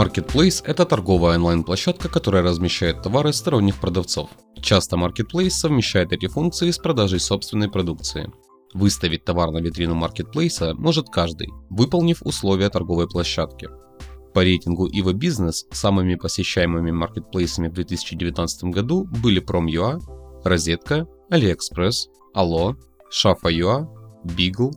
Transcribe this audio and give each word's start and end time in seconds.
Marketplace– 0.00 0.62
это 0.64 0.86
торговая 0.86 1.36
онлайн-площадка, 1.36 2.08
которая 2.08 2.42
размещает 2.42 3.02
товары 3.02 3.34
сторонних 3.34 3.76
продавцов. 3.76 4.30
Часто 4.62 4.96
Marketplace 4.96 5.50
совмещает 5.50 6.12
эти 6.12 6.26
функции 6.26 6.70
с 6.70 6.78
продажей 6.78 7.20
собственной 7.20 7.70
продукции. 7.70 8.32
Выставить 8.72 9.26
товар 9.26 9.50
на 9.50 9.58
витрину 9.58 9.94
Marketplace 9.94 10.72
может 10.72 11.10
каждый, 11.10 11.48
выполнив 11.68 12.22
условия 12.22 12.70
торговой 12.70 13.08
площадки. 13.08 13.68
По 14.32 14.42
рейтингу 14.42 14.88
EVA 14.88 15.12
Business 15.12 15.66
самыми 15.70 16.14
посещаемыми 16.14 16.92
маркетплейсами 16.92 17.68
в 17.68 17.74
2019 17.74 18.64
году 18.64 19.04
были 19.04 19.42
Prom.ua, 19.42 20.00
Розетка, 20.44 21.06
AliExpress, 21.30 22.08
Allo, 22.34 22.74
Shafa.ua, 23.12 23.86
Beagle, 24.24 24.72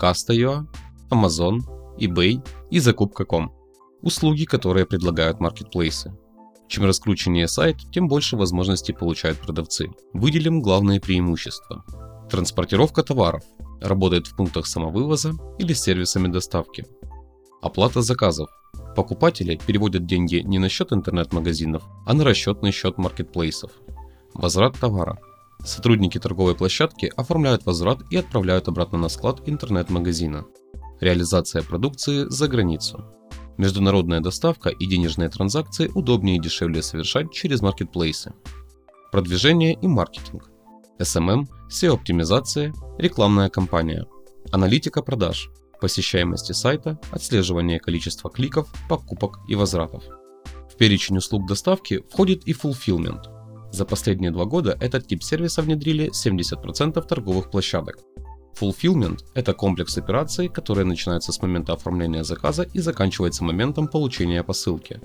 Casta.ua, 0.00 0.66
Amazon, 1.10 1.60
eBay 2.00 2.44
и 2.72 2.80
Закупка.com 2.80 3.63
услуги, 4.04 4.44
которые 4.44 4.86
предлагают 4.86 5.40
маркетплейсы. 5.40 6.12
Чем 6.68 6.84
раскрученнее 6.84 7.48
сайт, 7.48 7.76
тем 7.90 8.06
больше 8.06 8.36
возможностей 8.36 8.92
получают 8.92 9.38
продавцы. 9.38 9.90
Выделим 10.12 10.60
главные 10.60 11.00
преимущества. 11.00 11.84
Транспортировка 12.30 13.02
товаров. 13.02 13.42
Работает 13.80 14.26
в 14.26 14.36
пунктах 14.36 14.66
самовывоза 14.66 15.32
или 15.58 15.72
сервисами 15.72 16.28
доставки. 16.28 16.86
Оплата 17.62 18.02
заказов. 18.02 18.48
Покупатели 18.96 19.58
переводят 19.66 20.06
деньги 20.06 20.36
не 20.36 20.58
на 20.58 20.68
счет 20.68 20.92
интернет-магазинов, 20.92 21.82
а 22.06 22.14
на 22.14 22.24
расчетный 22.24 22.72
счет 22.72 22.98
маркетплейсов. 22.98 23.72
Возврат 24.34 24.78
товара. 24.78 25.18
Сотрудники 25.64 26.18
торговой 26.18 26.54
площадки 26.54 27.10
оформляют 27.16 27.64
возврат 27.64 28.00
и 28.10 28.16
отправляют 28.16 28.68
обратно 28.68 28.98
на 28.98 29.08
склад 29.08 29.42
интернет-магазина. 29.46 30.44
Реализация 31.00 31.62
продукции 31.62 32.26
за 32.28 32.48
границу. 32.48 33.04
Международная 33.56 34.20
доставка 34.20 34.68
и 34.68 34.86
денежные 34.86 35.28
транзакции 35.28 35.90
удобнее 35.94 36.36
и 36.36 36.40
дешевле 36.40 36.82
совершать 36.82 37.32
через 37.32 37.62
маркетплейсы. 37.62 38.34
Продвижение 39.12 39.74
и 39.74 39.86
маркетинг. 39.86 40.50
SMM, 40.98 41.46
SEO-оптимизация, 41.70 42.74
рекламная 42.98 43.48
кампания. 43.48 44.06
Аналитика 44.50 45.02
продаж. 45.02 45.50
Посещаемости 45.80 46.52
сайта, 46.52 46.98
отслеживание 47.10 47.78
количества 47.78 48.30
кликов, 48.30 48.72
покупок 48.88 49.38
и 49.48 49.54
возвратов. 49.54 50.02
В 50.72 50.76
перечень 50.76 51.18
услуг 51.18 51.46
доставки 51.46 52.02
входит 52.10 52.48
и 52.48 52.52
fulfillment. 52.52 53.22
За 53.70 53.84
последние 53.84 54.30
два 54.32 54.44
года 54.44 54.76
этот 54.80 55.06
тип 55.06 55.22
сервиса 55.22 55.62
внедрили 55.62 56.10
70% 56.10 57.00
торговых 57.06 57.50
площадок, 57.50 57.98
Fulfillment– 58.60 59.24
это 59.34 59.52
комплекс 59.52 59.98
операций, 59.98 60.48
которые 60.48 60.84
начинаются 60.84 61.32
с 61.32 61.42
момента 61.42 61.72
оформления 61.72 62.22
заказа 62.22 62.62
и 62.62 62.78
заканчиваются 62.78 63.42
моментом 63.42 63.88
получения 63.88 64.44
посылки. 64.44 65.00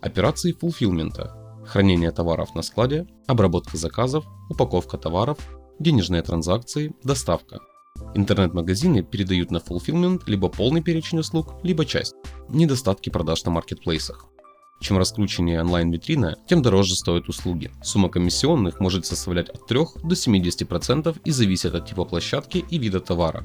Операции 0.00 0.52
fulfillment– 0.52 1.30
хранение 1.66 2.10
товаров 2.10 2.54
на 2.54 2.62
складе, 2.62 3.06
обработка 3.28 3.76
заказов, 3.76 4.24
упаковка 4.48 4.98
товаров, 4.98 5.38
денежные 5.78 6.22
транзакции, 6.22 6.92
доставка. 7.04 7.60
Интернет-магазины 8.14 9.02
передают 9.02 9.50
на 9.50 9.58
fulfillment 9.58 10.22
либо 10.26 10.48
полный 10.48 10.82
перечень 10.82 11.20
услуг, 11.20 11.54
либо 11.62 11.84
часть. 11.84 12.14
Недостатки 12.48 13.08
продаж 13.10 13.44
на 13.44 13.52
маркетплейсах. 13.52 14.26
Чем 14.80 14.96
раскрученнее 14.96 15.60
онлайн-витрина, 15.60 16.36
тем 16.48 16.62
дороже 16.62 16.96
стоят 16.96 17.28
услуги. 17.28 17.70
Сумма 17.82 18.08
комиссионных 18.08 18.80
может 18.80 19.04
составлять 19.04 19.50
от 19.50 19.66
3 19.66 19.78
до 20.02 20.14
70% 20.14 21.20
и 21.22 21.30
зависит 21.30 21.74
от 21.74 21.86
типа 21.86 22.06
площадки 22.06 22.64
и 22.70 22.78
вида 22.78 23.00
товара. 23.00 23.44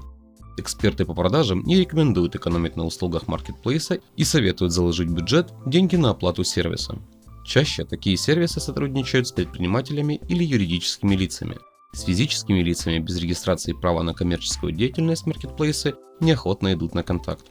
Эксперты 0.58 1.04
по 1.04 1.14
продажам 1.14 1.64
не 1.64 1.76
рекомендуют 1.76 2.36
экономить 2.36 2.78
на 2.78 2.86
услугах 2.86 3.28
маркетплейса 3.28 4.00
и 4.16 4.24
советуют 4.24 4.72
заложить 4.72 5.10
бюджет 5.10 5.52
деньги 5.66 5.98
на 5.98 6.12
оплату 6.12 6.46
сервиса. 6.46 6.98
Чаще 7.46 7.84
такие 7.84 8.16
сервисы 8.16 8.62
сотрудничают 8.62 9.28
с 9.28 9.34
предпринимателями 9.34 10.22
или 10.30 10.44
юридическими 10.44 11.16
лицами. 11.16 11.58
С 11.92 12.04
физическими 12.04 12.62
лицами 12.62 13.00
без 13.00 13.20
регистрации 13.20 13.74
права 13.74 14.04
на 14.04 14.14
коммерческую 14.14 14.72
деятельность 14.72 15.26
маркетплейсы 15.26 15.96
неохотно 16.22 16.74
идут 16.74 16.96
на 16.96 17.04
контакт. 17.04 17.46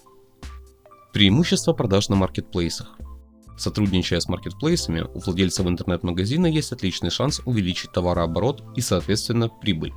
Преимущества 1.12 1.74
продаж 1.74 2.08
на 2.08 2.16
маркетплейсах. 2.16 2.98
Сотрудничая 3.56 4.20
с 4.20 4.28
маркетплейсами, 4.28 5.06
у 5.14 5.20
владельцев 5.20 5.66
интернет-магазина 5.66 6.46
есть 6.46 6.72
отличный 6.72 7.10
шанс 7.10 7.40
увеличить 7.44 7.92
товарооборот 7.92 8.64
и, 8.74 8.80
соответственно, 8.80 9.48
прибыль. 9.48 9.92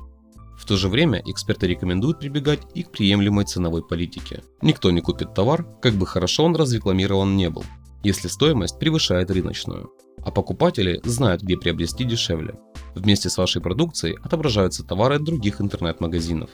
В 0.58 0.64
то 0.64 0.76
же 0.76 0.88
время 0.88 1.22
эксперты 1.24 1.68
рекомендуют 1.68 2.18
прибегать 2.18 2.60
и 2.74 2.82
к 2.82 2.90
приемлемой 2.90 3.44
ценовой 3.44 3.82
политике. 3.82 4.42
Никто 4.60 4.90
не 4.90 5.00
купит 5.00 5.34
товар, 5.34 5.66
как 5.80 5.94
бы 5.94 6.06
хорошо 6.06 6.44
он 6.44 6.56
разрекламирован 6.56 7.36
не 7.36 7.48
был, 7.48 7.64
если 8.02 8.28
стоимость 8.28 8.78
превышает 8.78 9.30
рыночную. 9.30 9.90
А 10.24 10.30
покупатели 10.30 11.00
знают, 11.04 11.42
где 11.42 11.56
приобрести 11.56 12.04
дешевле. 12.04 12.58
Вместе 12.94 13.30
с 13.30 13.38
вашей 13.38 13.62
продукцией 13.62 14.18
отображаются 14.22 14.84
товары 14.84 15.20
других 15.20 15.60
интернет-магазинов. 15.60 16.50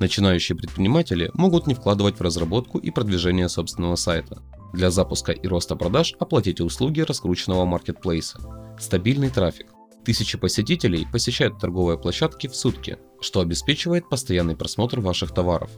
Начинающие 0.00 0.56
предприниматели 0.56 1.30
могут 1.34 1.66
не 1.66 1.74
вкладывать 1.74 2.18
в 2.18 2.22
разработку 2.22 2.78
и 2.78 2.90
продвижение 2.90 3.48
собственного 3.48 3.96
сайта, 3.96 4.42
для 4.76 4.90
запуска 4.90 5.32
и 5.32 5.48
роста 5.48 5.74
продаж 5.74 6.14
оплатите 6.20 6.62
услуги 6.62 7.00
раскрученного 7.00 7.64
маркетплейса. 7.64 8.38
Стабильный 8.78 9.30
трафик. 9.30 9.72
Тысячи 10.04 10.38
посетителей 10.38 11.06
посещают 11.10 11.58
торговые 11.58 11.98
площадки 11.98 12.46
в 12.46 12.54
сутки, 12.54 12.98
что 13.20 13.40
обеспечивает 13.40 14.08
постоянный 14.08 14.54
просмотр 14.54 15.00
ваших 15.00 15.32
товаров. 15.32 15.70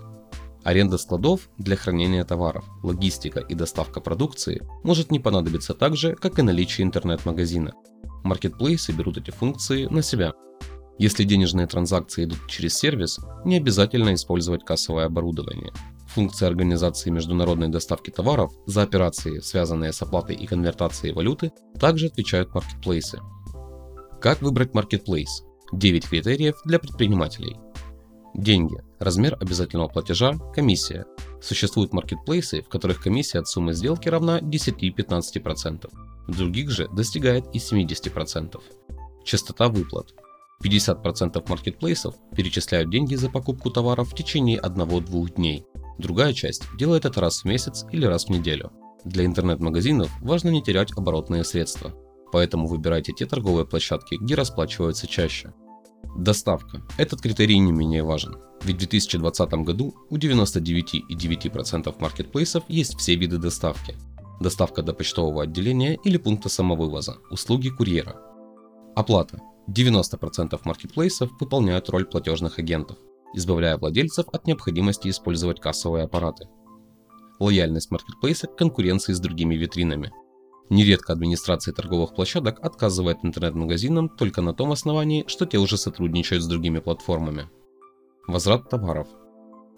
Аренда 0.65 0.99
складов 0.99 1.49
для 1.57 1.77
хранения 1.77 2.25
товаров, 2.25 2.65
логистика 2.83 3.39
и 3.39 3.55
доставка 3.55 4.01
продукции 4.01 4.67
может 4.83 5.13
не 5.13 5.21
понадобиться 5.21 5.73
так 5.75 5.97
же, 5.97 6.15
как 6.17 6.39
и 6.41 6.43
наличие 6.43 6.85
интернет-магазина. 6.85 7.73
Маркетплейсы 8.25 8.93
берут 8.93 9.17
эти 9.17 9.31
функции 9.31 9.87
на 9.87 10.03
себя. 10.03 10.33
Если 10.99 11.23
денежные 11.23 11.69
транзакции 11.69 12.25
идут 12.25 12.49
через 12.49 12.75
сервис, 12.77 13.21
не 13.45 13.57
обязательно 13.57 14.13
использовать 14.13 14.65
кассовое 14.65 15.07
оборудование. 15.07 15.73
Функции 16.09 16.47
организации 16.47 17.11
международной 17.11 17.69
доставки 17.69 18.11
товаров 18.11 18.53
за 18.67 18.83
операции, 18.83 19.41
связанные 19.41 19.93
с 19.93 20.01
оплатой 20.01 20.37
и 20.37 20.47
конвертацией 20.47 21.13
валюты, 21.13 21.53
также 21.79 22.07
отвечают 22.07 22.55
маркетплейсы. 22.55 23.21
Как 24.21 24.41
выбрать 24.41 24.75
маркетплейс? 24.75 25.45
9 25.73 26.09
критериев 26.09 26.57
для 26.65 26.79
предпринимателей. 26.79 27.57
Деньги. 28.35 28.83
Размер 28.99 29.37
обязательного 29.39 29.89
платежа. 29.89 30.33
Комиссия. 30.55 31.05
Существуют 31.43 31.93
маркетплейсы, 31.93 32.63
в 32.63 32.69
которых 32.69 33.03
комиссия 33.03 33.41
от 33.41 33.49
суммы 33.49 33.75
сделки 33.75 34.09
равна 34.09 34.41
10-15%. 34.41 35.91
В 36.27 36.37
других 36.37 36.71
же 36.71 36.89
достигает 36.89 37.45
и 37.55 37.59
70%. 37.59 38.61
Частота 39.25 39.69
выплат. 39.69 40.15
50% 40.65 41.45
маркетплейсов 41.49 42.15
перечисляют 42.35 42.91
деньги 42.91 43.15
за 43.15 43.29
покупку 43.29 43.71
товаров 43.71 44.11
в 44.11 44.15
течение 44.15 44.59
1-2 44.59 45.35
дней, 45.35 45.65
Другая 45.99 46.33
часть 46.33 46.63
делает 46.77 47.05
это 47.05 47.21
раз 47.21 47.43
в 47.43 47.45
месяц 47.45 47.85
или 47.91 48.07
раз 48.07 48.27
в 48.27 48.31
неделю. 48.31 48.71
Для 49.05 49.25
интернет-магазинов 49.25 50.11
важно 50.21 50.51
не 50.51 50.63
терять 50.63 50.93
оборотные 50.97 51.43
средства, 51.45 51.93
поэтому 52.33 52.69
выбирайте 52.69 53.13
те 53.13 53.27
торговые 53.27 53.67
площадки, 53.67 54.15
где 54.15 54.37
расплачиваются 54.37 55.09
чаще. 55.09 55.53
Доставка. 56.17 56.83
Этот 56.99 57.21
критерий 57.21 57.59
не 57.59 57.73
менее 57.73 58.05
важен, 58.05 58.37
ведь 58.63 58.77
в 58.77 58.79
2020 58.81 59.51
году 59.65 59.95
у 60.09 60.17
99,9% 60.17 61.95
маркетплейсов 61.99 62.65
есть 62.69 62.97
все 62.97 63.17
виды 63.17 63.39
доставки. 63.39 63.97
Доставка 64.41 64.83
до 64.83 64.93
почтового 64.93 65.43
отделения 65.43 65.99
или 66.05 66.17
пункта 66.17 66.49
самовывоза, 66.49 67.19
услуги 67.31 67.71
курьера. 67.71 68.21
Оплата. 68.95 69.41
90% 69.69 70.61
маркетплейсов 70.65 71.31
выполняют 71.41 71.91
роль 71.91 72.05
платежных 72.05 72.59
агентов 72.59 72.97
избавляя 73.35 73.77
владельцев 73.79 74.27
от 74.33 74.47
необходимости 74.47 75.09
использовать 75.09 75.61
кассовые 75.61 76.05
аппараты. 76.05 76.49
Лояльность 77.39 77.91
маркетплейса 77.91 78.47
к 78.47 78.57
конкуренции 78.57 79.13
с 79.13 79.21
другими 79.21 79.55
витринами. 79.55 80.13
Нередко 80.71 81.13
администрация 81.13 81.73
торговых 81.73 82.15
площадок 82.15 82.59
отказывает 82.65 83.19
интернет-магазинам 83.23 84.09
только 84.09 84.43
на 84.43 84.53
том 84.53 84.73
основании, 84.73 85.25
что 85.27 85.47
те 85.47 85.59
уже 85.59 85.79
сотрудничают 85.79 86.43
с 86.43 86.47
другими 86.47 86.79
платформами. 86.81 87.49
Возврат 88.27 88.69
товаров. 88.69 89.09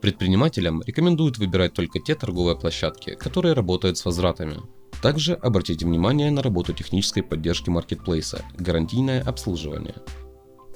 Предпринимателям 0.01 0.83
рекомендуют 0.83 1.39
выбирать 1.39 1.75
только 1.75 2.01
те 2.01 2.15
торговые 2.15 2.57
площадки, 2.57 3.15
которые 3.15 3.55
работают 3.55 3.99
с 3.99 4.05
возвратами. 4.05 4.57
Также 5.03 5.35
обратите 5.35 5.87
внимание 5.87 6.31
на 6.31 6.43
работу 6.43 6.73
технической 6.73 7.23
поддержки 7.23 7.71
маркетплейса, 7.71 8.45
гарантийное 8.59 9.23
обслуживание. 9.23 9.97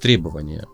Требования. 0.00 0.66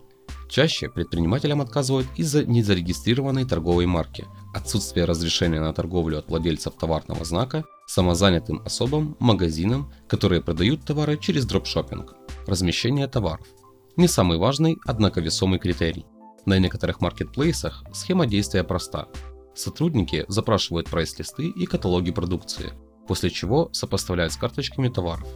Чаще 0.51 0.89
предпринимателям 0.89 1.61
отказывают 1.61 2.09
из-за 2.17 2.45
незарегистрированной 2.45 3.45
торговой 3.45 3.87
марки, 3.87 4.27
отсутствия 4.53 5.05
разрешения 5.05 5.61
на 5.61 5.73
торговлю 5.73 6.19
от 6.19 6.29
владельцев 6.29 6.75
товарного 6.75 7.25
знака, 7.25 7.65
самозанятым 7.87 8.61
особам, 8.65 9.17
магазинам, 9.21 9.93
которые 10.09 10.43
продают 10.43 10.85
товары 10.85 11.17
через 11.19 11.47
дропшоппинг, 11.47 12.17
размещение 12.49 13.07
товаров. 13.07 13.47
Не 13.97 14.09
самый 14.09 14.39
важный, 14.39 14.77
однако 14.85 15.21
весомый 15.21 15.61
критерий. 15.61 16.05
На 16.47 16.59
некоторых 16.59 17.01
маркетплейсах 17.01 17.85
схема 17.93 18.27
действия 18.27 18.65
проста. 18.65 19.07
Сотрудники 19.55 20.25
запрашивают 20.27 20.89
прайс-листы 20.89 21.47
и 21.47 21.65
каталоги 21.67 22.11
продукции. 22.11 22.73
после 23.07 23.29
чего 23.29 23.69
сопоставляют 23.73 24.33
с 24.33 24.37
карточками 24.37 24.89
товаров. 24.89 25.27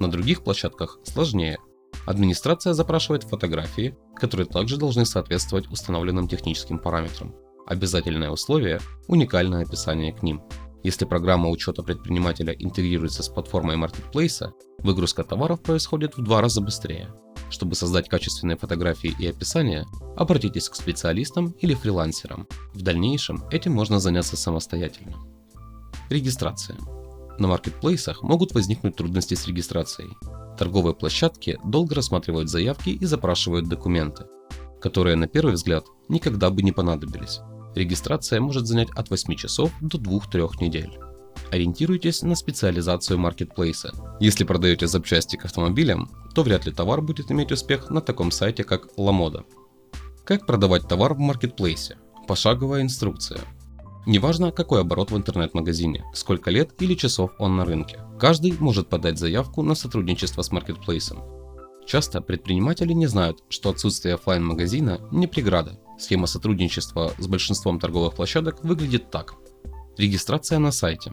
На 0.00 0.10
других 0.10 0.44
площадках 0.44 0.98
сложнее. 1.02 1.58
Администрация 2.06 2.74
запрашивает 2.74 3.22
фотографии, 3.22 3.96
которые 4.16 4.46
также 4.46 4.76
должны 4.76 5.06
соответствовать 5.06 5.70
установленным 5.70 6.28
техническим 6.28 6.78
параметрам. 6.78 7.34
Обязательное 7.66 8.30
условие– 8.30 8.80
уникальное 9.08 9.62
описание 9.62 10.12
к 10.12 10.22
ним. 10.22 10.42
Если 10.82 11.04
программа 11.04 11.48
учета 11.48 11.84
предпринимателя 11.84 12.52
интегрируется 12.52 13.22
с 13.22 13.28
платформой 13.28 13.76
маркетплейса, 13.76 14.52
выгрузка 14.80 15.22
товаров 15.22 15.62
происходит 15.62 16.16
в 16.16 16.24
два 16.24 16.40
раза 16.40 16.60
быстрее. 16.60 17.14
Чтобы 17.50 17.76
создать 17.76 18.08
качественные 18.08 18.56
фотографии 18.56 19.14
и 19.16 19.26
описания, 19.28 19.86
обратитесь 20.16 20.68
к 20.68 20.74
специалистам 20.74 21.50
или 21.60 21.74
фрилансерам. 21.74 22.48
В 22.74 22.82
дальнейшем 22.82 23.44
этим 23.50 23.72
можно 23.72 24.00
заняться 24.00 24.36
самостоятельно. 24.36 25.18
Регистрация. 26.10 26.76
На 27.38 27.46
маркетплейсах 27.46 28.22
могут 28.22 28.52
возникнуть 28.52 28.96
трудности 28.96 29.34
с 29.34 29.46
регистрацией. 29.46 30.10
Торговые 30.62 30.94
площадки 30.94 31.58
долго 31.64 31.96
рассматривают 31.96 32.48
заявки 32.48 32.90
и 32.90 33.04
запрашивают 33.04 33.68
документы, 33.68 34.26
которые 34.80 35.16
на 35.16 35.26
первый 35.26 35.54
взгляд 35.54 35.86
никогда 36.08 36.50
бы 36.50 36.62
не 36.62 36.70
понадобились. 36.70 37.40
Регистрация 37.74 38.40
может 38.40 38.68
занять 38.68 38.90
от 38.90 39.10
8 39.10 39.34
часов 39.34 39.72
до 39.80 39.98
2-3 39.98 40.50
недель. 40.60 41.00
Ориентируйтесь 41.50 42.22
на 42.22 42.36
специализацию 42.36 43.18
маркетплейса. 43.18 43.90
Если 44.20 44.44
продаете 44.44 44.86
запчасти 44.86 45.34
к 45.34 45.46
автомобилям, 45.46 46.08
то 46.32 46.44
вряд 46.44 46.64
ли 46.64 46.70
товар 46.70 47.02
будет 47.02 47.32
иметь 47.32 47.50
успех 47.50 47.90
на 47.90 48.00
таком 48.00 48.30
сайте, 48.30 48.62
как 48.62 48.86
LaModa. 48.96 49.42
Как 50.22 50.46
продавать 50.46 50.86
товар 50.86 51.14
в 51.14 51.18
маркетплейсе? 51.18 51.98
Пошаговая 52.28 52.82
инструкция. 52.82 53.40
Неважно, 54.04 54.50
какой 54.50 54.80
оборот 54.80 55.12
в 55.12 55.16
интернет-магазине, 55.16 56.04
сколько 56.12 56.50
лет 56.50 56.70
или 56.80 56.94
часов 56.94 57.30
он 57.38 57.56
на 57.56 57.64
рынке. 57.64 58.00
Каждый 58.18 58.52
может 58.58 58.88
подать 58.88 59.18
заявку 59.18 59.62
на 59.62 59.76
сотрудничество 59.76 60.42
с 60.42 60.50
маркетплейсом. 60.50 61.20
Часто 61.86 62.20
предприниматели 62.20 62.92
не 62.92 63.06
знают, 63.06 63.44
что 63.48 63.70
отсутствие 63.70 64.14
офлайн 64.14 64.44
магазина 64.44 65.00
не 65.12 65.28
преграда. 65.28 65.78
Схема 66.00 66.26
сотрудничества 66.26 67.12
с 67.18 67.28
большинством 67.28 67.78
торговых 67.78 68.14
площадок 68.14 68.64
выглядит 68.64 69.10
так. 69.10 69.34
Регистрация 69.96 70.58
на 70.58 70.72
сайте. 70.72 71.12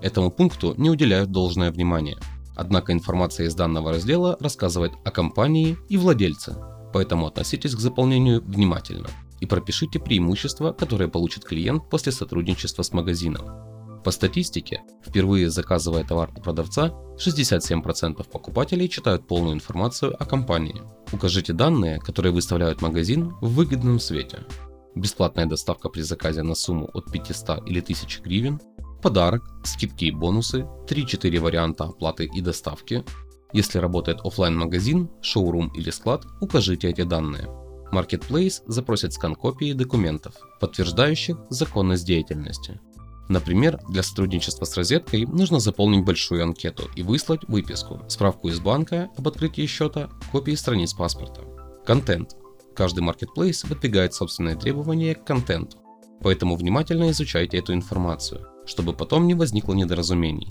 Этому 0.00 0.30
пункту 0.30 0.74
не 0.76 0.88
уделяют 0.88 1.32
должное 1.32 1.72
внимание. 1.72 2.18
Однако 2.54 2.92
информация 2.92 3.46
из 3.46 3.54
данного 3.54 3.90
раздела 3.90 4.36
рассказывает 4.38 4.92
о 5.04 5.10
компании 5.10 5.76
и 5.88 5.96
владельце, 5.96 6.56
поэтому 6.92 7.26
относитесь 7.26 7.74
к 7.74 7.80
заполнению 7.80 8.42
внимательно 8.42 9.08
и 9.40 9.46
пропишите 9.46 9.98
преимущества, 9.98 10.72
которые 10.72 11.08
получит 11.08 11.44
клиент 11.44 11.88
после 11.90 12.12
сотрудничества 12.12 12.82
с 12.82 12.92
магазином. 12.92 13.70
По 14.04 14.12
статистике, 14.12 14.82
впервые 15.06 15.50
заказывая 15.50 16.04
товар 16.04 16.30
у 16.34 16.40
продавца, 16.40 16.94
67% 17.18 18.26
покупателей 18.30 18.88
читают 18.88 19.26
полную 19.26 19.54
информацию 19.54 20.14
о 20.18 20.24
компании. 20.24 20.82
Укажите 21.12 21.52
данные, 21.52 22.00
которые 22.00 22.32
выставляют 22.32 22.80
магазин 22.80 23.34
в 23.42 23.54
выгодном 23.54 24.00
свете. 24.00 24.38
Бесплатная 24.94 25.46
доставка 25.46 25.90
при 25.90 26.00
заказе 26.00 26.42
на 26.42 26.54
сумму 26.54 26.88
от 26.94 27.12
500 27.12 27.68
или 27.68 27.80
1000 27.80 28.22
гривен, 28.22 28.60
подарок, 29.02 29.42
скидки 29.64 30.06
и 30.06 30.10
бонусы, 30.10 30.66
3-4 30.88 31.38
варианта 31.38 31.84
оплаты 31.84 32.24
и 32.24 32.40
доставки. 32.40 33.04
Если 33.52 33.78
работает 33.78 34.20
офлайн 34.24 34.56
магазин 34.56 35.10
шоурум 35.20 35.68
или 35.74 35.90
склад, 35.90 36.24
укажите 36.40 36.88
эти 36.88 37.02
данные. 37.02 37.48
Marketplace 37.92 38.62
запросит 38.66 39.12
скан 39.12 39.34
копии 39.34 39.72
документов, 39.72 40.34
подтверждающих 40.60 41.36
законность 41.50 42.06
деятельности. 42.06 42.80
Например, 43.28 43.78
для 43.88 44.02
сотрудничества 44.02 44.64
с 44.64 44.76
розеткой 44.76 45.24
нужно 45.24 45.60
заполнить 45.60 46.04
большую 46.04 46.42
анкету 46.42 46.90
и 46.96 47.02
выслать 47.02 47.44
выписку, 47.46 48.02
справку 48.08 48.48
из 48.48 48.58
банка 48.58 49.08
об 49.16 49.28
открытии 49.28 49.66
счета, 49.66 50.10
копии 50.32 50.56
страниц 50.56 50.94
паспорта. 50.94 51.42
Контент. 51.86 52.36
Каждый 52.74 53.00
маркетплейс 53.00 53.64
выдвигает 53.64 54.14
собственные 54.14 54.56
требования 54.56 55.14
к 55.14 55.24
контенту, 55.24 55.78
поэтому 56.22 56.56
внимательно 56.56 57.10
изучайте 57.10 57.58
эту 57.58 57.72
информацию, 57.72 58.46
чтобы 58.66 58.94
потом 58.94 59.26
не 59.26 59.34
возникло 59.34 59.74
недоразумений. 59.74 60.48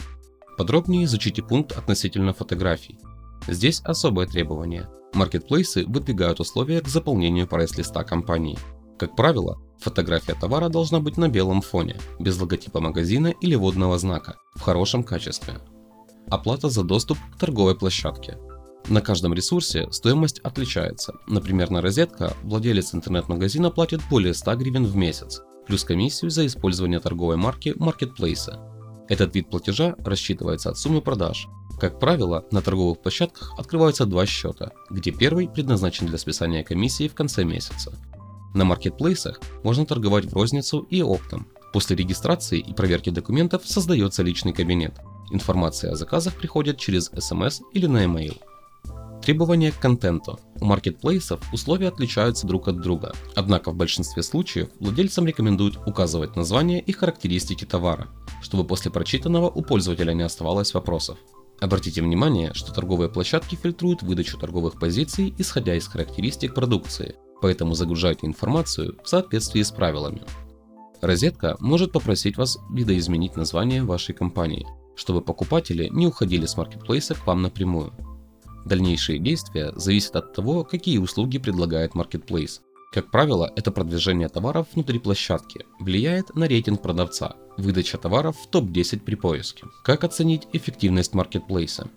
Подробнее 0.58 1.06
изучите 1.06 1.42
пункт 1.42 1.78
относительно 1.78 2.34
фотографий. 2.34 3.00
Здесь 3.48 3.82
особое 3.84 4.28
требование. 4.28 4.88
Маркетплейсы 5.14 5.86
выдвигают 5.86 6.40
условия 6.40 6.82
к 6.82 6.88
заполнению 6.88 7.48
прайс-листа 7.48 8.04
компании. 8.04 8.58
Как 8.98 9.16
правило, 9.16 9.58
Фотография 9.80 10.34
товара 10.34 10.68
должна 10.68 11.00
быть 11.00 11.18
на 11.18 11.30
белом 11.30 11.62
фоне, 11.62 11.98
без 12.20 12.40
логотипа 12.40 12.82
магазина 12.82 13.28
или 13.28 13.56
водного 13.56 13.98
знака, 13.98 14.36
в 14.56 14.62
хорошем 14.62 15.04
качестве. 15.04 15.60
Оплата 16.30 16.70
за 16.70 16.84
доступ 16.84 17.18
к 17.34 17.40
торговой 17.40 17.76
площадке. 17.78 18.38
На 18.90 19.02
каждом 19.02 19.34
ресурсе 19.34 19.90
стоимость 19.92 20.40
отличается. 20.40 21.14
Например, 21.28 21.70
на 21.70 21.82
розетка 21.82 22.34
владелец 22.44 22.94
интернет-магазина 22.94 23.72
платит 23.72 24.02
более 24.10 24.34
100 24.34 24.56
гривен 24.56 24.86
в 24.86 24.96
месяц, 24.98 25.42
плюс 25.66 25.86
комиссию 25.86 26.30
за 26.30 26.46
использование 26.46 27.00
торговой 27.00 27.38
марки 27.38 27.74
маркетплейса. 27.78 28.60
Этот 29.10 29.36
вид 29.36 29.50
платежа 29.50 29.96
рассчитывается 30.06 30.70
от 30.70 30.78
суммы 30.78 31.02
продаж. 31.02 31.48
Как 31.80 32.00
правило, 32.00 32.46
на 32.52 32.62
торговых 32.62 33.02
площадках 33.02 33.54
открываются 33.58 34.06
два 34.06 34.26
счета, 34.26 34.72
где 34.90 35.12
первый 35.12 35.50
предназначен 35.50 36.08
для 36.08 36.18
списания 36.18 36.64
комиссии 36.64 37.08
в 37.08 37.16
конце 37.16 37.44
месяца, 37.44 37.92
на 38.54 38.66
маркетплейсах 38.66 39.40
можно 39.64 39.86
торговать 39.86 40.26
в 40.26 40.34
розницу 40.34 40.80
и 40.90 41.02
оптом. 41.02 41.48
После 41.72 41.96
регистрации 41.96 42.60
и 42.60 42.74
проверки 42.74 43.12
документов 43.12 43.62
создается 43.66 44.24
личный 44.24 44.54
кабинет. 44.54 44.94
Информация 45.32 45.92
о 45.92 45.96
заказах 45.96 46.36
приходит 46.36 46.80
через 46.80 47.12
SMS 47.12 47.62
или 47.74 47.86
на 47.86 48.06
email. 48.06 48.38
Требования 49.30 49.72
к 49.72 49.78
контенту. 49.78 50.40
У 50.60 50.66
маркетплейсов 50.66 51.40
условия 51.54 51.90
отличаются 51.90 52.48
друг 52.48 52.68
от 52.68 52.82
друга, 52.82 53.14
однако 53.36 53.70
в 53.70 53.76
большинстве 53.76 54.24
случаев 54.24 54.70
владельцам 54.80 55.28
рекомендуют 55.28 55.78
указывать 55.86 56.36
название 56.36 56.82
и 56.82 56.92
характеристики 56.92 57.64
товара, 57.64 58.08
чтобы 58.42 58.64
после 58.66 58.90
прочитанного 58.90 59.48
у 59.48 59.62
пользователя 59.62 60.14
не 60.14 60.24
оставалось 60.24 60.74
вопросов. 60.74 61.20
Обратите 61.60 62.02
внимание, 62.02 62.56
что 62.56 62.74
торговые 62.74 63.08
площадки 63.08 63.54
фильтруют 63.54 64.02
выдачу 64.02 64.36
торговых 64.40 64.80
позиций, 64.80 65.32
исходя 65.38 65.76
из 65.76 65.88
характеристик 65.88 66.56
продукции, 66.56 67.14
поэтому 67.40 67.76
загружайте 67.76 68.26
информацию 68.26 68.98
в 69.04 69.08
соответствии 69.08 69.62
с 69.62 69.70
правилами. 69.70 70.24
Розетка 71.02 71.56
может 71.60 71.92
попросить 71.92 72.38
вас 72.38 72.58
видоизменить 72.72 73.36
название 73.36 73.84
вашей 73.84 74.16
компании, 74.16 74.66
чтобы 74.96 75.22
покупатели 75.22 75.88
не 75.92 76.08
уходили 76.08 76.48
с 76.48 76.58
маркетплейса 76.58 77.14
к 77.14 77.28
вам 77.28 77.44
напрямую. 77.44 77.94
Дальнейшие 78.70 79.18
действия 79.18 79.74
зависят 79.76 80.16
от 80.16 80.34
того, 80.34 80.64
какие 80.64 81.00
услуги 81.00 81.40
предлагает 81.40 81.96
маркетплейс. 81.96 82.62
Как 82.94 83.10
правило, 83.10 83.52
это 83.56 83.72
продвижение 83.72 84.30
товаров 84.30 84.68
внутри 84.74 85.00
площадки, 85.00 85.66
влияет 85.80 86.36
на 86.36 86.48
рейтинг 86.48 86.80
продавца, 86.80 87.36
выдача 87.58 87.98
товаров 87.98 88.38
в 88.38 88.48
топ-10 88.48 89.00
при 89.00 89.16
поиске. 89.16 89.66
Как 89.84 90.04
оценить 90.04 90.48
эффективность 90.54 91.16
маркетплейса? 91.16 91.90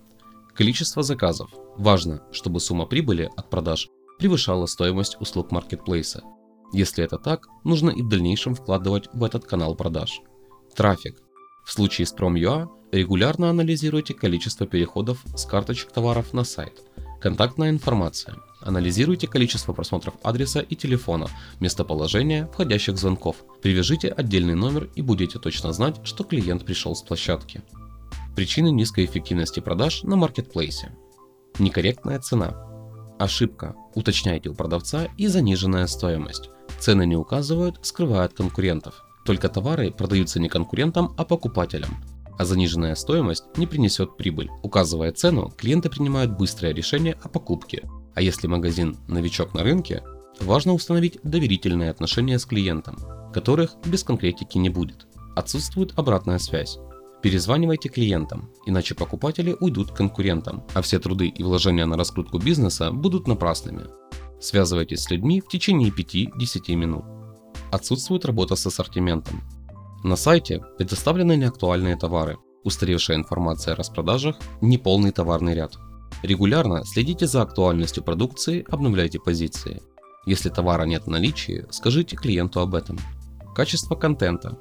Количество 0.55 1.03
заказов. 1.03 1.51
Важно, 1.77 2.23
чтобы 2.33 2.59
сумма 2.59 2.87
прибыли 2.87 3.31
от 3.37 3.51
продаж 3.51 3.89
превышала 4.19 4.65
стоимость 4.65 5.21
услуг 5.21 5.51
маркетплейса. 5.51 6.23
Если 6.73 7.05
это 7.05 7.19
так, 7.19 7.49
нужно 7.65 7.91
и 7.91 8.01
в 8.01 8.09
дальнейшем 8.09 8.55
вкладывать 8.55 9.09
в 9.13 9.25
этот 9.25 9.45
канал 9.45 9.75
продаж. 9.75 10.23
Трафик. 10.75 11.21
В 11.65 11.73
случае 11.73 12.07
с 12.07 12.15
Prom.ua 12.15 12.69
регулярно 12.93 13.51
анализируйте 13.51 14.15
количество 14.15 14.67
переходов 14.67 15.23
с 15.35 15.45
карточек 15.47 15.93
товаров 15.93 16.33
на 16.33 16.45
сайт. 16.45 16.83
Контактная 17.21 17.71
информация. 17.71 18.37
Анализируйте 18.61 19.27
количество 19.27 19.73
просмотров 19.73 20.15
адреса 20.23 20.61
и 20.61 20.77
телефона, 20.77 21.29
местоположение 21.61 22.49
входящих 22.53 22.99
звонков. 22.99 23.37
Привяжите 23.63 24.09
отдельный 24.09 24.55
номер 24.55 24.91
и 24.95 25.03
будете 25.03 25.39
точно 25.39 25.73
знать, 25.73 26.01
что 26.05 26.25
клиент 26.25 26.65
пришел 26.65 26.95
с 26.95 27.03
площадки. 27.03 27.63
Причины 28.37 28.71
низкой 28.71 29.05
эффективности 29.05 29.61
продаж 29.61 30.03
на 30.03 30.17
маркетплейсе. 30.17 30.97
Некорректная 31.59 32.19
цена. 32.19 32.69
Ошибка. 33.19 33.77
Уточняйте 33.95 34.49
у 34.49 34.55
продавца 34.55 35.09
и 35.17 35.27
заниженная 35.27 35.87
стоимость. 35.87 36.51
Цены 36.81 37.07
не 37.07 37.17
указывают, 37.17 37.79
скрывают 37.83 38.33
конкурентов. 38.33 39.05
Только 39.25 39.49
товары 39.49 39.91
продаются 39.91 40.41
не 40.41 40.49
конкурентам, 40.49 41.15
а 41.17 41.25
покупателям. 41.25 41.91
А 42.39 42.45
заниженная 42.45 42.95
стоимость 42.95 43.45
не 43.57 43.67
принесет 43.67 44.17
прибыль. 44.17 44.51
Указывая 44.63 45.13
цену, 45.13 45.53
клиенты 45.57 45.91
принимают 45.91 46.37
быстрое 46.37 46.75
решение 46.75 47.17
о 47.23 47.29
покупке. 47.29 47.89
А 48.15 48.23
если 48.23 48.47
магазин 48.47 48.97
новичок 49.07 49.55
на 49.55 49.63
рынке, 49.63 50.03
важно 50.41 50.73
установить 50.73 51.19
доверительные 51.23 51.91
отношения 51.91 52.39
с 52.39 52.47
клиентом, 52.47 52.97
которых 53.33 53.77
без 53.87 54.03
конкретики 54.03 54.59
не 54.59 54.71
будет. 54.71 55.07
Отсутствует 55.37 55.93
обратная 55.97 56.39
связь. 56.39 56.79
Перезванивайте 57.23 57.89
клиентам, 57.89 58.51
иначе 58.67 58.97
покупатели 58.97 59.57
уйдут 59.61 59.93
к 59.93 59.97
конкурентам, 59.97 60.65
а 60.75 60.83
все 60.83 60.99
труды 60.99 61.29
и 61.29 61.43
вложения 61.45 61.87
на 61.87 61.97
раскрутку 61.97 62.39
бизнеса 62.39 62.91
будут 62.91 63.29
напрасными. 63.29 63.85
Связывайтесь 64.41 65.05
с 65.05 65.11
людьми 65.11 65.41
в 65.41 65.47
течение 65.47 65.91
5-10 65.91 66.75
минут. 66.75 67.05
Отсутствует 67.73 68.27
работа 68.27 68.55
с 68.55 68.67
ассортиментом. 68.67 69.43
На 70.05 70.15
сайте 70.17 70.63
предоставлены 70.77 71.37
неактуальные 71.37 71.97
товары. 71.97 72.37
устаревшая 72.65 73.17
информация 73.17 73.73
о 73.73 73.77
распродажах, 73.77 74.37
неполный 74.61 75.11
товарный 75.11 75.55
ряд. 75.55 75.75
Регулярно 76.23 76.85
следите 76.85 77.27
за 77.27 77.43
актуальностью 77.43 78.05
продукции, 78.05 78.65
обновляйте 78.69 79.19
позиции. 79.19 79.83
Если 80.27 80.51
товара 80.51 80.85
нет 80.85 81.05
в 81.07 81.11
наличии, 81.11 81.67
скажите 81.71 82.15
клиенту 82.15 82.61
об 82.61 82.75
этом. 82.75 82.99
Качество 83.57 83.97
контента. 83.97 84.59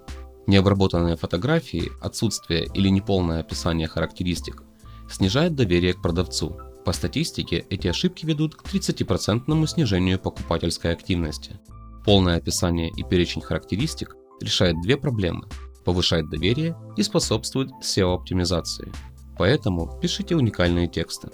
Необработанные 0.47 1.17
фотографии, 1.17 1.91
отсутствие 2.01 2.65
или 2.73 2.87
неполное 2.87 3.41
описание 3.41 3.87
характеристик 3.87 4.63
снижает 5.09 5.53
доверие 5.55 5.93
к 5.93 6.01
продавцу. 6.01 6.57
По 6.85 6.93
статистике, 6.93 7.65
эти 7.69 7.87
ошибки 7.89 8.25
ведут 8.25 8.55
к 8.55 8.63
30% 8.63 9.67
снижению 9.67 10.17
покупательской 10.17 10.93
активности. 10.93 11.59
Полное 12.05 12.38
описание 12.38 12.89
и 12.89 13.03
перечень 13.03 13.41
характеристик 13.41 14.15
решает 14.41 14.81
две 14.81 14.98
проблемы– 14.98 15.48
повышает 15.84 16.29
доверие 16.29 16.75
и 16.96 17.03
способствует 17.03 17.70
SEO-оптимизации. 17.81 18.91
Поэтому 19.38 20.00
пишите 20.01 20.36
уникальные 20.36 20.88
тексты. 20.88 21.29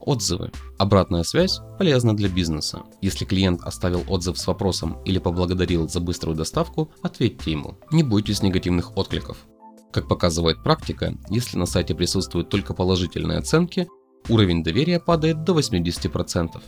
Отзывы. 0.00 0.50
Обратная 0.78 1.22
связь 1.22 1.60
полезна 1.78 2.16
для 2.16 2.28
бизнеса. 2.28 2.82
Если 3.02 3.24
клиент 3.24 3.62
оставил 3.62 4.04
отзыв 4.08 4.38
с 4.38 4.46
вопросом 4.46 5.02
или 5.04 5.18
поблагодарил 5.18 5.88
за 5.88 6.00
быструю 6.00 6.36
доставку, 6.36 6.90
ответьте 7.02 7.52
ему. 7.52 7.78
Не 7.90 8.02
бойтесь 8.02 8.42
негативных 8.42 8.96
откликов. 8.96 9.36
Как 9.92 10.08
показывает 10.08 10.62
практика, 10.62 11.14
если 11.30 11.58
на 11.58 11.66
сайте 11.66 11.94
присутствуют 11.94 12.48
только 12.48 12.74
положительные 12.74 13.38
оценки, 13.38 13.88
уровень 14.28 14.62
доверия 14.62 15.00
падает 15.00 15.44
до 15.44 15.58
80%. 15.58 16.62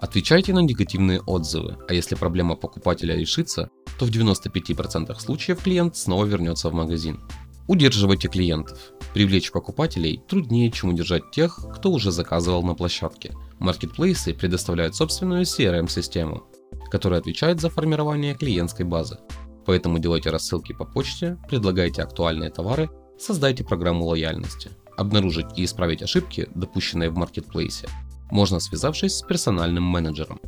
Отвечайте 0.00 0.52
на 0.52 0.58
негативные 0.58 1.20
отзывы, 1.20 1.78
а 1.88 1.94
если 1.94 2.14
проблема 2.14 2.56
покупателя 2.56 3.16
решится, 3.16 3.70
то 3.98 4.06
в 4.06 4.10
95% 4.10 5.18
случаев 5.18 5.62
клиент 5.62 5.96
снова 5.96 6.24
вернется 6.24 6.68
в 6.68 6.74
магазин. 6.74 7.20
Удерживайте 7.66 8.28
клиентов. 8.28 8.78
Привлечь 9.14 9.50
покупателей 9.50 10.20
труднее, 10.28 10.70
чем 10.70 10.90
удержать 10.90 11.30
тех, 11.30 11.58
кто 11.74 11.90
уже 11.90 12.10
заказывал 12.10 12.62
на 12.62 12.74
площадке. 12.74 13.34
Маркетплейсы 13.58 14.34
предоставляют 14.34 14.94
собственную 14.94 15.44
CRM-систему, 15.44 16.44
которая 16.90 17.20
отвечает 17.20 17.60
за 17.60 17.70
формирование 17.70 18.34
клиентской 18.34 18.84
базы. 18.84 19.18
Поэтому 19.64 19.98
делайте 19.98 20.28
рассылки 20.28 20.74
по 20.74 20.84
почте, 20.84 21.38
предлагайте 21.48 22.02
актуальные 22.02 22.50
товары, 22.50 22.90
создайте 23.18 23.64
программу 23.64 24.04
лояльности. 24.04 24.70
Обнаружить 24.98 25.46
и 25.56 25.64
исправить 25.64 26.02
ошибки, 26.02 26.48
допущенные 26.54 27.08
в 27.08 27.16
маркетплейсе, 27.16 27.88
можно 28.30 28.60
связавшись 28.60 29.16
с 29.16 29.22
персональным 29.22 29.84
менеджером. 29.84 30.40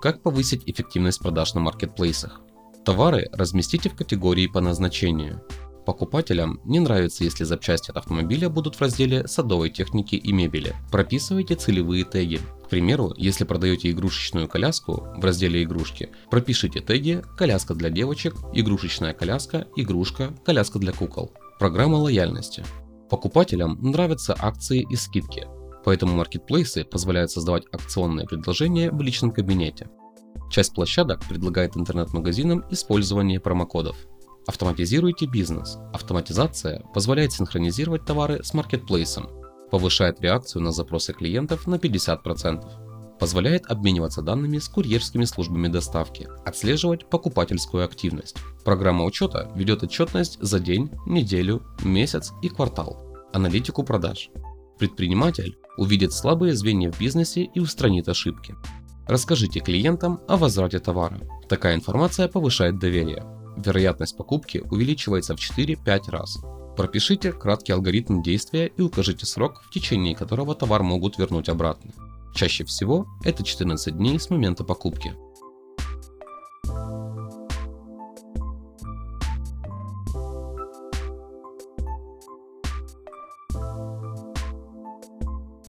Как 0.00 0.22
повысить 0.22 0.62
эффективность 0.66 1.20
продаж 1.20 1.54
на 1.54 1.60
маркетплейсах? 1.60 2.40
Товары 2.84 3.28
разместите 3.32 3.90
в 3.90 3.94
категории 3.94 4.46
по 4.46 4.60
назначению. 4.60 5.42
Покупателям 5.84 6.60
не 6.64 6.78
нравится, 6.78 7.24
если 7.24 7.44
запчасти 7.44 7.90
от 7.90 7.96
автомобиля 7.96 8.48
будут 8.48 8.76
в 8.76 8.80
разделе 8.80 9.26
садовой 9.26 9.70
техники 9.70 10.14
и 10.14 10.32
мебели. 10.32 10.74
Прописывайте 10.90 11.54
целевые 11.54 12.04
теги. 12.04 12.40
К 12.64 12.68
примеру, 12.68 13.12
если 13.16 13.44
продаете 13.44 13.90
игрушечную 13.90 14.48
коляску, 14.48 15.08
в 15.16 15.24
разделе 15.24 15.62
игрушки, 15.62 16.10
пропишите 16.30 16.80
теги 16.80 17.22
«коляска 17.36 17.74
для 17.74 17.90
девочек», 17.90 18.36
«игрушечная 18.54 19.14
коляска», 19.14 19.66
«игрушка», 19.76 20.32
«коляска 20.44 20.78
для 20.78 20.92
кукол». 20.92 21.32
Программа 21.58 21.96
лояльности. 21.96 22.64
Покупателям 23.10 23.78
нравятся 23.82 24.36
акции 24.38 24.86
и 24.88 24.96
скидки, 24.96 25.48
поэтому 25.84 26.14
маркетплейсы 26.14 26.84
позволяют 26.84 27.30
создавать 27.30 27.64
акционные 27.72 28.26
предложения 28.26 28.90
в 28.90 29.00
личном 29.00 29.30
кабинете. 29.30 29.88
Часть 30.50 30.74
площадок 30.74 31.20
предлагает 31.28 31.76
интернет-магазинам 31.76 32.64
использование 32.70 33.40
промокодов. 33.40 33.96
Автоматизируйте 34.46 35.26
бизнес. 35.26 35.78
Автоматизация 35.92 36.82
позволяет 36.92 37.32
синхронизировать 37.32 38.04
товары 38.04 38.42
с 38.42 38.52
маркетплейсом, 38.52 39.28
повышает 39.70 40.20
реакцию 40.20 40.62
на 40.62 40.72
запросы 40.72 41.12
клиентов 41.12 41.66
на 41.66 41.76
50%, 41.76 43.18
позволяет 43.20 43.66
обмениваться 43.66 44.22
данными 44.22 44.58
с 44.58 44.68
курьерскими 44.68 45.24
службами 45.24 45.68
доставки, 45.68 46.26
отслеживать 46.44 47.08
покупательскую 47.08 47.84
активность. 47.84 48.36
Программа 48.64 49.04
учета 49.04 49.52
ведет 49.54 49.84
отчетность 49.84 50.38
за 50.40 50.58
день, 50.58 50.90
неделю, 51.06 51.62
месяц 51.84 52.32
и 52.42 52.48
квартал, 52.48 52.98
аналитику 53.32 53.84
продаж. 53.84 54.30
Предприниматель 54.78 55.59
увидит 55.80 56.12
слабые 56.12 56.54
звенья 56.54 56.92
в 56.92 57.00
бизнесе 57.00 57.42
и 57.42 57.58
устранит 57.58 58.08
ошибки. 58.08 58.54
Расскажите 59.08 59.58
клиентам 59.58 60.20
о 60.28 60.36
возврате 60.36 60.78
товара. 60.78 61.18
Такая 61.48 61.74
информация 61.74 62.28
повышает 62.28 62.78
доверие 62.78 63.24
вероятность 63.56 64.16
покупки 64.16 64.62
увеличивается 64.70 65.36
в 65.36 65.38
4-5 65.38 66.10
раз. 66.10 66.38
Пропишите 66.76 67.32
краткий 67.32 67.72
алгоритм 67.72 68.22
действия 68.22 68.66
и 68.66 68.80
укажите 68.80 69.26
срок, 69.26 69.62
в 69.66 69.70
течение 69.70 70.14
которого 70.14 70.54
товар 70.54 70.82
могут 70.82 71.18
вернуть 71.18 71.48
обратно. 71.48 71.92
Чаще 72.34 72.64
всего 72.64 73.06
это 73.24 73.42
14 73.42 73.96
дней 73.96 74.18
с 74.18 74.30
момента 74.30 74.64
покупки. 74.64 75.14